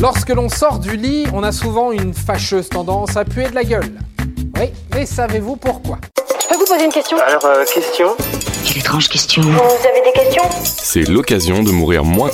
Lorsque 0.00 0.30
l'on 0.30 0.48
sort 0.48 0.78
du 0.78 0.96
lit, 0.96 1.26
on 1.34 1.42
a 1.42 1.52
souvent 1.52 1.92
une 1.92 2.14
fâcheuse 2.14 2.70
tendance 2.70 3.18
à 3.18 3.24
puer 3.26 3.50
de 3.50 3.54
la 3.54 3.64
gueule. 3.64 3.92
Oui, 4.58 4.70
mais 4.94 5.04
savez-vous 5.04 5.56
pourquoi? 5.56 5.98
Je 6.42 6.48
peux 6.48 6.54
vous 6.54 6.64
poser 6.64 6.86
une 6.86 6.90
question? 6.90 7.18
Alors, 7.18 7.44
euh, 7.44 7.64
question? 7.66 8.16
Quelle 8.64 8.78
étrange 8.78 9.10
question. 9.10 9.42
Vous 9.42 9.58
avez 9.58 10.02
des 10.02 10.12
questions? 10.18 10.42
C'est 10.64 11.06
l'occasion 11.06 11.62
de 11.62 11.70
mourir 11.70 12.02
moins. 12.02 12.30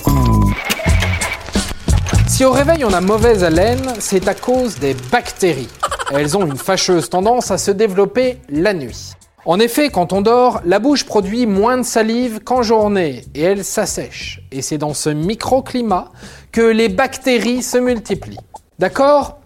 Si 2.28 2.44
au 2.44 2.52
réveil 2.52 2.84
on 2.84 2.92
a 2.92 3.00
mauvaise 3.00 3.42
haleine, 3.42 3.94
c'est 3.98 4.28
à 4.28 4.34
cause 4.34 4.78
des 4.78 4.94
bactéries. 5.10 5.68
Elles 6.12 6.36
ont 6.36 6.46
une 6.46 6.56
fâcheuse 6.56 7.10
tendance 7.10 7.50
à 7.50 7.58
se 7.58 7.72
développer 7.72 8.38
la 8.48 8.74
nuit. 8.74 9.10
En 9.46 9.60
effet, 9.60 9.90
quand 9.90 10.12
on 10.12 10.22
dort, 10.22 10.60
la 10.64 10.80
bouche 10.80 11.04
produit 11.04 11.46
moins 11.46 11.78
de 11.78 11.84
salive 11.84 12.40
qu'en 12.40 12.62
journée 12.62 13.24
et 13.36 13.42
elle 13.42 13.64
s'assèche. 13.64 14.40
Et 14.50 14.60
c'est 14.60 14.76
dans 14.76 14.92
ce 14.92 15.08
microclimat 15.08 16.10
que 16.50 16.62
les 16.62 16.88
bactéries 16.88 17.62
se 17.62 17.78
multiplient. 17.78 18.40
D'accord? 18.80 19.38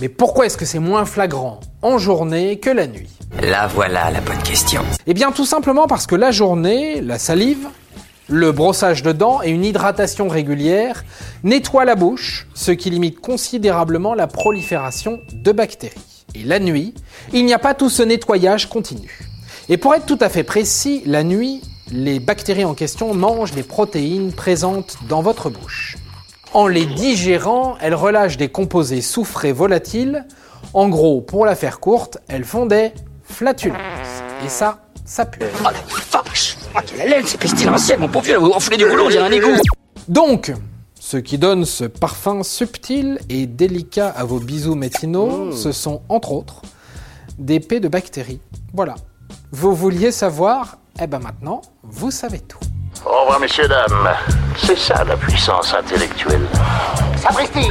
Mais 0.00 0.08
pourquoi 0.08 0.46
est-ce 0.46 0.56
que 0.56 0.64
c'est 0.64 0.78
moins 0.78 1.04
flagrant 1.04 1.60
en 1.82 1.98
journée 1.98 2.58
que 2.60 2.70
la 2.70 2.86
nuit? 2.86 3.10
Là 3.42 3.66
voilà 3.66 4.10
la 4.10 4.22
bonne 4.22 4.42
question. 4.42 4.80
Eh 5.06 5.12
bien 5.12 5.32
tout 5.32 5.44
simplement 5.44 5.86
parce 5.86 6.06
que 6.06 6.14
la 6.14 6.30
journée, 6.30 7.02
la 7.02 7.18
salive, 7.18 7.68
le 8.30 8.52
brossage 8.52 9.02
de 9.02 9.10
dents 9.10 9.42
et 9.42 9.50
une 9.50 9.64
hydratation 9.64 10.28
régulière 10.28 11.04
nettoient 11.42 11.84
la 11.84 11.96
bouche, 11.96 12.46
ce 12.54 12.70
qui 12.70 12.88
limite 12.88 13.20
considérablement 13.20 14.14
la 14.14 14.28
prolifération 14.28 15.20
de 15.32 15.52
bactéries. 15.52 16.24
Et 16.36 16.44
la 16.44 16.60
nuit, 16.60 16.94
il 17.32 17.44
n'y 17.44 17.52
a 17.52 17.58
pas 17.58 17.74
tout 17.74 17.90
ce 17.90 18.04
nettoyage 18.04 18.68
continu. 18.68 19.18
Et 19.68 19.76
pour 19.76 19.94
être 19.94 20.06
tout 20.06 20.18
à 20.20 20.28
fait 20.28 20.44
précis, 20.44 21.02
la 21.06 21.24
nuit, 21.24 21.60
les 21.90 22.20
bactéries 22.20 22.64
en 22.64 22.74
question 22.74 23.14
mangent 23.14 23.52
des 23.52 23.64
protéines 23.64 24.32
présentes 24.32 24.96
dans 25.08 25.22
votre 25.22 25.50
bouche. 25.50 25.96
En 26.54 26.68
les 26.68 26.86
digérant, 26.86 27.76
elles 27.80 27.94
relâchent 27.94 28.36
des 28.36 28.48
composés 28.48 29.02
soufrés 29.02 29.52
volatiles. 29.52 30.24
En 30.72 30.88
gros, 30.88 31.20
pour 31.20 31.44
la 31.46 31.56
faire 31.56 31.80
courte, 31.80 32.18
elles 32.28 32.44
font 32.44 32.66
des 32.66 32.92
flatulences. 33.24 33.78
Et 34.44 34.48
ça, 34.48 34.78
ça 35.04 35.26
pue. 35.26 35.40
Oh 35.64 36.09
la 36.74 36.80
vache 36.80 36.84
Oh 36.90 36.92
quelle 36.96 37.00
haleine, 37.00 37.24
c'est 37.26 37.38
pestilentiel, 37.38 37.98
mon 37.98 38.08
pauvre 38.08 38.24
vieux, 38.24 38.38
vous 38.38 38.50
enflez 38.50 38.76
du 38.76 38.86
boulot, 38.86 39.06
on 39.06 39.10
dirait 39.10 39.24
un 39.24 39.32
égout 39.32 39.56
Donc, 40.08 40.52
ce 40.98 41.16
qui 41.16 41.38
donne 41.38 41.64
ce 41.64 41.84
parfum 41.84 42.42
subtil 42.42 43.18
et 43.28 43.46
délicat 43.46 44.08
à 44.08 44.24
vos 44.24 44.38
bisous 44.38 44.74
matinaux, 44.74 45.52
ce 45.52 45.72
sont 45.72 46.02
entre 46.08 46.32
autres 46.32 46.62
des 47.38 47.60
pets 47.60 47.80
de 47.82 47.88
bactéries. 47.88 48.40
Voilà. 48.74 48.94
Vous 49.52 49.74
vouliez 49.74 50.12
savoir 50.12 50.76
Eh 51.00 51.06
ben 51.06 51.18
maintenant, 51.18 51.62
vous 51.82 52.10
savez 52.10 52.40
tout. 52.40 52.58
Au 53.06 53.22
revoir, 53.22 53.40
messieurs, 53.40 53.66
dames. 53.66 54.10
C'est 54.58 54.76
ça 54.78 55.02
la 55.04 55.16
puissance 55.16 55.72
intellectuelle. 55.74 56.46
Sapristi 57.16 57.70